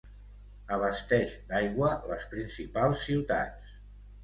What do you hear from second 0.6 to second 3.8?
Abasteix d'aigua les principals ciutats.